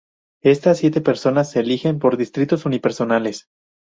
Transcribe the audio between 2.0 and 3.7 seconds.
distritos unipersonales.